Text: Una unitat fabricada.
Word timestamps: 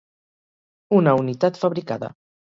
Una 0.99 1.13
unitat 1.25 1.59
fabricada. 1.65 2.09